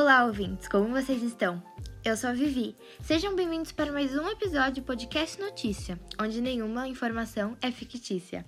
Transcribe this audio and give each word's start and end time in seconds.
Olá, 0.00 0.24
ouvintes, 0.26 0.68
como 0.68 0.90
vocês 0.90 1.24
estão? 1.24 1.60
Eu 2.04 2.16
sou 2.16 2.30
a 2.30 2.32
Vivi. 2.32 2.76
Sejam 3.02 3.34
bem-vindos 3.34 3.72
para 3.72 3.90
mais 3.90 4.14
um 4.16 4.28
episódio 4.28 4.80
do 4.80 4.86
Podcast 4.86 5.40
Notícia, 5.40 5.98
onde 6.20 6.40
nenhuma 6.40 6.86
informação 6.86 7.56
é 7.60 7.72
fictícia. 7.72 8.46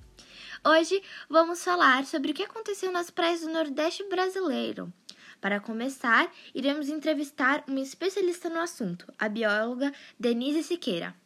Hoje 0.64 1.02
vamos 1.29 1.64
falar 1.64 2.04
sobre 2.04 2.30
o 2.30 2.34
que 2.34 2.44
aconteceu 2.44 2.93
nas 2.93 3.11
praias 3.11 3.40
do 3.40 3.50
Nordeste 3.50 4.08
brasileiro. 4.08 4.93
Para 5.40 5.58
começar, 5.58 6.30
iremos 6.54 6.89
entrevistar 6.89 7.64
uma 7.67 7.80
especialista 7.80 8.48
no 8.48 8.61
assunto, 8.61 9.12
a 9.18 9.29
bióloga 9.29 9.93
Denise 10.21 10.62
Siqueira. 10.62 11.17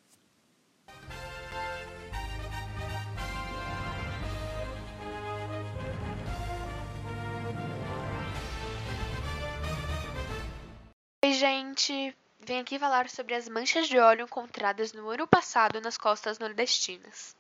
Gente! 11.35 12.17
Vim 12.41 12.61
aqui 12.61 12.79
falar 12.79 13.09
sobre 13.09 13.35
as 13.35 13.49
manchas 13.49 13.89
de 13.89 13.99
óleo 13.99 14.25
encontradas 14.25 14.93
no 14.93 15.09
ano 15.11 15.27
passado 15.27 15.81
nas 15.81 15.99
costas 15.99 16.39
nordestinas. 16.39 17.35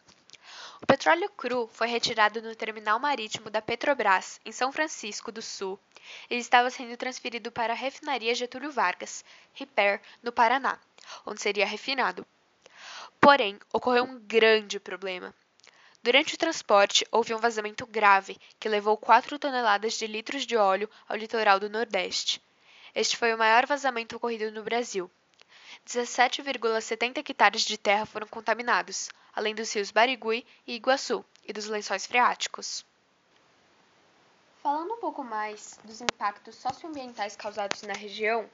O 0.82 0.86
petróleo 0.86 1.30
cru 1.30 1.68
foi 1.72 1.86
retirado 1.86 2.42
no 2.42 2.54
terminal 2.54 2.98
marítimo 2.98 3.48
da 3.48 3.62
Petrobras, 3.62 4.40
em 4.44 4.50
São 4.50 4.72
Francisco 4.72 5.30
do 5.30 5.40
Sul. 5.40 5.78
Ele 6.28 6.40
estava 6.40 6.70
sendo 6.70 6.96
transferido 6.96 7.52
para 7.52 7.72
a 7.72 7.76
refinaria 7.76 8.34
Getúlio 8.34 8.72
Vargas, 8.72 9.24
Riper, 9.54 10.00
no 10.22 10.32
Paraná, 10.32 10.78
onde 11.24 11.40
seria 11.40 11.66
refinado. 11.66 12.26
Porém, 13.20 13.58
ocorreu 13.72 14.04
um 14.04 14.18
grande 14.18 14.80
problema. 14.80 15.34
Durante 16.02 16.34
o 16.34 16.38
transporte, 16.38 17.06
houve 17.10 17.32
um 17.32 17.38
vazamento 17.38 17.86
grave 17.86 18.38
que 18.58 18.68
levou 18.68 18.96
4 18.96 19.38
toneladas 19.38 19.94
de 19.94 20.06
litros 20.06 20.44
de 20.44 20.56
óleo 20.56 20.90
ao 21.08 21.16
litoral 21.16 21.60
do 21.60 21.70
Nordeste. 21.70 22.42
Este 22.94 23.16
foi 23.16 23.34
o 23.34 23.38
maior 23.38 23.66
vazamento 23.66 24.16
ocorrido 24.16 24.52
no 24.52 24.62
Brasil. 24.62 25.10
17,70 25.86 27.18
hectares 27.18 27.62
de 27.62 27.76
terra 27.76 28.06
foram 28.06 28.26
contaminados, 28.26 29.10
além 29.34 29.54
dos 29.54 29.72
rios 29.72 29.90
Barigui 29.90 30.46
e 30.66 30.76
Iguaçu 30.76 31.24
e 31.46 31.52
dos 31.52 31.66
lençóis 31.66 32.06
freáticos. 32.06 32.84
Falando 34.62 34.94
um 34.94 35.00
pouco 35.00 35.22
mais 35.22 35.78
dos 35.84 36.00
impactos 36.00 36.54
socioambientais 36.54 37.36
causados 37.36 37.82
na 37.82 37.92
região, 37.92 38.48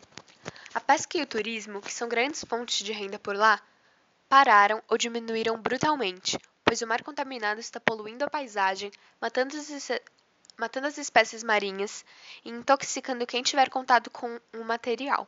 a 0.75 0.81
pesca 0.81 1.19
e 1.19 1.23
o 1.23 1.27
turismo, 1.27 1.81
que 1.81 1.93
são 1.93 2.09
grandes 2.09 2.43
fontes 2.43 2.85
de 2.85 2.93
renda 2.93 3.19
por 3.19 3.37
lá, 3.37 3.61
pararam 4.29 4.83
ou 4.89 4.97
diminuíram 4.97 5.61
brutalmente, 5.61 6.39
pois 6.65 6.81
o 6.81 6.87
mar 6.87 7.03
contaminado 7.03 7.61
está 7.61 7.79
poluindo 7.79 8.25
a 8.25 8.31
paisagem, 8.31 8.91
matando 9.21 9.57
matando 10.61 10.87
as 10.87 10.99
espécies 10.99 11.43
marinhas 11.43 12.05
e 12.45 12.51
intoxicando 12.51 13.27
quem 13.27 13.43
tiver 13.43 13.71
contato 13.71 14.11
com 14.11 14.39
o 14.55 14.63
material. 14.63 15.27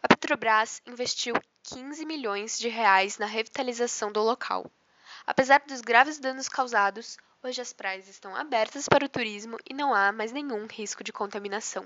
A 0.00 0.06
Petrobras 0.06 0.80
investiu 0.86 1.34
15 1.64 2.06
milhões 2.06 2.56
de 2.56 2.68
reais 2.68 3.18
na 3.18 3.26
revitalização 3.26 4.12
do 4.12 4.22
local. 4.22 4.70
Apesar 5.26 5.60
dos 5.66 5.80
graves 5.80 6.20
danos 6.20 6.48
causados, 6.48 7.18
hoje 7.42 7.60
as 7.60 7.72
praias 7.72 8.08
estão 8.08 8.36
abertas 8.36 8.88
para 8.88 9.04
o 9.04 9.08
turismo 9.08 9.58
e 9.68 9.74
não 9.74 9.92
há 9.92 10.12
mais 10.12 10.30
nenhum 10.30 10.66
risco 10.66 11.02
de 11.02 11.12
contaminação. 11.12 11.84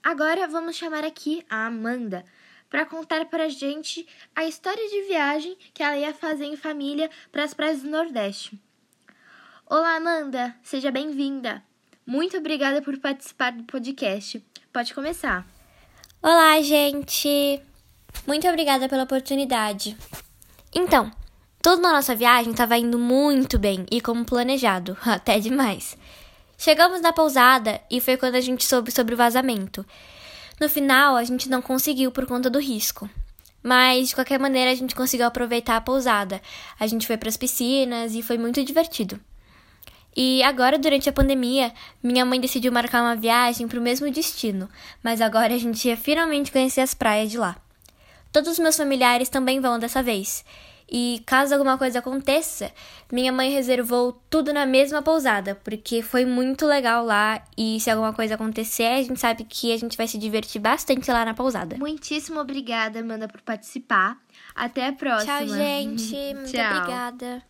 Agora 0.00 0.46
vamos 0.46 0.76
chamar 0.76 1.04
aqui 1.04 1.44
a 1.50 1.66
Amanda 1.66 2.24
para 2.70 2.86
contar 2.86 3.24
para 3.26 3.46
a 3.46 3.48
gente 3.48 4.06
a 4.34 4.44
história 4.44 4.88
de 4.88 5.02
viagem 5.08 5.58
que 5.74 5.82
ela 5.82 5.96
ia 5.96 6.14
fazer 6.14 6.44
em 6.44 6.56
família 6.56 7.10
para 7.32 7.42
as 7.42 7.52
praias 7.52 7.82
do 7.82 7.90
Nordeste. 7.90 8.56
Olá, 9.66 9.96
Amanda, 9.96 10.56
seja 10.62 10.92
bem-vinda. 10.92 11.68
Muito 12.10 12.36
obrigada 12.36 12.82
por 12.82 12.98
participar 12.98 13.52
do 13.52 13.62
podcast. 13.62 14.44
Pode 14.72 14.92
começar. 14.92 15.46
Olá, 16.20 16.60
gente! 16.60 17.62
Muito 18.26 18.48
obrigada 18.48 18.88
pela 18.88 19.04
oportunidade. 19.04 19.96
Então, 20.74 21.08
tudo 21.62 21.80
na 21.80 21.92
nossa 21.92 22.12
viagem 22.12 22.50
estava 22.50 22.76
indo 22.76 22.98
muito 22.98 23.60
bem 23.60 23.86
e 23.92 24.00
como 24.00 24.24
planejado, 24.24 24.98
até 25.06 25.38
demais. 25.38 25.96
Chegamos 26.58 27.00
na 27.00 27.12
pousada 27.12 27.80
e 27.88 28.00
foi 28.00 28.16
quando 28.16 28.34
a 28.34 28.40
gente 28.40 28.64
soube 28.64 28.90
sobre 28.90 29.14
o 29.14 29.16
vazamento. 29.16 29.86
No 30.60 30.68
final, 30.68 31.14
a 31.14 31.22
gente 31.22 31.48
não 31.48 31.62
conseguiu 31.62 32.10
por 32.10 32.26
conta 32.26 32.50
do 32.50 32.58
risco. 32.58 33.08
Mas, 33.62 34.08
de 34.08 34.16
qualquer 34.16 34.40
maneira, 34.40 34.72
a 34.72 34.74
gente 34.74 34.96
conseguiu 34.96 35.28
aproveitar 35.28 35.76
a 35.76 35.80
pousada. 35.80 36.42
A 36.76 36.88
gente 36.88 37.06
foi 37.06 37.16
para 37.16 37.28
as 37.28 37.36
piscinas 37.36 38.16
e 38.16 38.20
foi 38.20 38.36
muito 38.36 38.64
divertido. 38.64 39.20
E 40.16 40.42
agora, 40.42 40.78
durante 40.78 41.08
a 41.08 41.12
pandemia, 41.12 41.72
minha 42.02 42.24
mãe 42.24 42.40
decidiu 42.40 42.72
marcar 42.72 43.02
uma 43.02 43.14
viagem 43.14 43.68
para 43.68 43.78
o 43.78 43.82
mesmo 43.82 44.10
destino, 44.10 44.68
mas 45.02 45.20
agora 45.20 45.54
a 45.54 45.58
gente 45.58 45.88
ia 45.88 45.96
finalmente 45.96 46.50
conhecer 46.50 46.80
as 46.80 46.94
praias 46.94 47.30
de 47.30 47.38
lá. 47.38 47.56
Todos 48.32 48.52
os 48.52 48.58
meus 48.58 48.76
familiares 48.76 49.28
também 49.28 49.60
vão 49.60 49.78
dessa 49.78 50.02
vez. 50.02 50.44
E 50.92 51.22
caso 51.24 51.54
alguma 51.54 51.78
coisa 51.78 52.00
aconteça, 52.00 52.72
minha 53.12 53.32
mãe 53.32 53.52
reservou 53.52 54.20
tudo 54.28 54.52
na 54.52 54.66
mesma 54.66 55.00
pousada, 55.00 55.54
porque 55.62 56.02
foi 56.02 56.24
muito 56.24 56.66
legal 56.66 57.04
lá 57.04 57.44
e 57.56 57.78
se 57.78 57.88
alguma 57.88 58.12
coisa 58.12 58.34
acontecer, 58.34 58.86
a 58.86 59.02
gente 59.02 59.20
sabe 59.20 59.44
que 59.44 59.72
a 59.72 59.76
gente 59.76 59.96
vai 59.96 60.08
se 60.08 60.18
divertir 60.18 60.60
bastante 60.60 61.08
lá 61.08 61.24
na 61.24 61.32
pousada. 61.32 61.76
Muitíssimo 61.78 62.40
obrigada, 62.40 62.98
Amanda, 62.98 63.28
por 63.28 63.40
participar. 63.40 64.18
Até 64.52 64.88
a 64.88 64.92
próxima. 64.92 65.38
Tchau, 65.38 65.48
gente. 65.48 66.12
Muito 66.34 66.50
Tchau. 66.50 66.76
obrigada. 66.76 67.42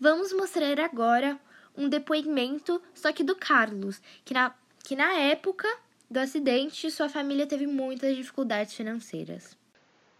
Vamos 0.00 0.32
mostrar 0.32 0.80
agora 0.80 1.38
um 1.76 1.88
depoimento, 1.88 2.82
só 2.94 3.12
que 3.12 3.22
do 3.22 3.36
Carlos, 3.36 4.00
que 4.24 4.32
na, 4.32 4.54
que 4.82 4.96
na 4.96 5.12
época 5.14 5.68
do 6.10 6.18
acidente 6.18 6.90
sua 6.90 7.08
família 7.08 7.46
teve 7.46 7.66
muitas 7.66 8.16
dificuldades 8.16 8.74
financeiras. 8.74 9.56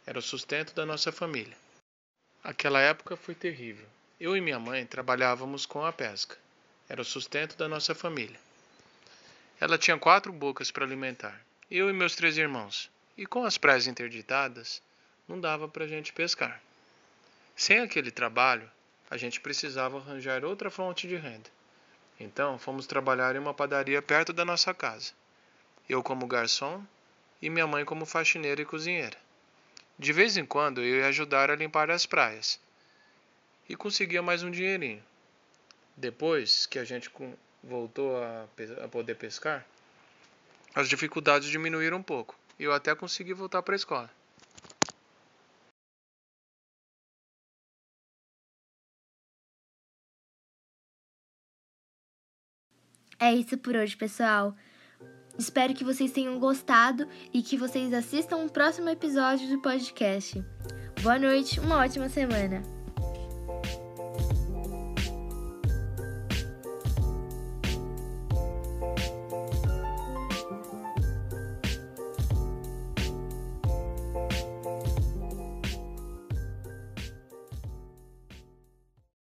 Era 0.07 0.19
o 0.19 0.23
sustento 0.23 0.75
da 0.75 0.85
nossa 0.85 1.11
família. 1.11 1.57
Aquela 2.43 2.81
época 2.81 3.17
foi 3.17 3.35
terrível. 3.35 3.87
Eu 4.21 4.37
e 4.37 4.41
minha 4.41 4.59
mãe 4.59 4.87
trabalhávamos 4.87 5.67
com 5.67 5.85
a 5.85 5.93
pesca. 5.93 6.37
Era 6.89 7.03
o 7.03 7.05
sustento 7.05 7.57
da 7.57 7.69
nossa 7.69 7.95
família. 7.95 8.39
Ela 9.61 9.79
tinha 9.79 9.99
quatro 9.99 10.33
bocas 10.33 10.71
para 10.71 10.85
alimentar, 10.85 11.41
eu 11.71 11.89
e 11.89 11.93
meus 11.93 12.15
três 12.15 12.37
irmãos, 12.37 12.91
e 13.17 13.25
com 13.25 13.45
as 13.45 13.57
praias 13.57 13.87
interditadas, 13.87 14.83
não 15.27 15.41
dava 15.41 15.67
para 15.67 15.85
a 15.85 15.89
gente 15.89 16.13
pescar. 16.13 16.61
Sem 17.57 17.81
aquele 17.81 18.11
trabalho, 18.11 18.71
a 19.11 19.17
gente 19.17 19.41
precisava 19.41 19.99
arranjar 19.99 20.45
outra 20.45 20.71
fonte 20.71 21.07
de 21.07 21.17
renda. 21.17 21.51
Então, 22.19 22.59
fomos 22.59 22.87
trabalhar 22.87 23.37
em 23.37 23.39
uma 23.39 23.55
padaria 23.55 24.01
perto 24.01 24.33
da 24.33 24.45
nossa 24.45 24.73
casa. 24.73 25.13
Eu 25.89 26.03
como 26.03 26.27
garçom 26.27 26.83
e 27.41 27.51
minha 27.51 27.67
mãe 27.67 27.85
como 27.85 28.07
faxineira 28.07 28.63
e 28.63 28.65
cozinheira. 28.65 29.17
De 29.99 30.13
vez 30.13 30.37
em 30.37 30.45
quando 30.45 30.81
eu 30.81 30.97
ia 30.97 31.07
ajudar 31.09 31.51
a 31.51 31.57
limpar 31.57 31.91
as 31.91 32.07
praias 32.07 32.59
e 33.69 33.77
conseguia 33.77 34.23
mais 34.23 34.43
um 34.43 34.51
dinheirinho. 34.51 35.03
Depois 35.97 36.67
que 36.67 36.79
a 36.79 36.85
gente 36.85 37.11
voltou 37.63 38.23
a, 38.23 38.47
a 38.85 38.89
poder 38.89 39.15
pescar, 39.15 39.65
as 40.75 40.89
dificuldades 40.89 41.49
diminuíram 41.49 41.99
um 41.99 42.03
pouco 42.03 42.37
e 42.59 42.65
eu 42.65 42.73
até 42.73 42.95
consegui 42.95 43.33
voltar 43.33 43.63
para 43.63 43.75
a 43.75 43.77
escola. 43.77 44.11
É 53.19 53.33
isso 53.33 53.57
por 53.57 53.75
hoje, 53.75 53.97
pessoal. 53.97 54.55
Espero 55.39 55.75
que 55.75 55.85
vocês 55.85 56.13
tenham 56.13 56.39
gostado 56.39 57.07
e 57.33 57.43
que 57.43 57.57
vocês 57.57 57.93
assistam 57.93 58.39
o 58.39 58.51
próximo 58.51 58.89
episódio 58.89 59.49
do 59.49 59.61
podcast. 59.61 60.43
Boa 61.03 61.19
noite, 61.19 61.61
uma 61.61 61.79
ótima 61.79 62.09
semana. 62.09 62.63